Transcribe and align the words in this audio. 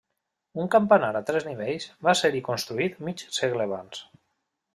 Un 0.61 0.69
campanar 0.75 1.09
a 1.19 1.21
tres 1.27 1.45
nivells 1.49 1.85
va 2.07 2.15
ser-hi 2.23 2.43
construït 2.51 2.99
mig 3.11 3.27
segle 3.39 3.69
abans. 3.71 4.03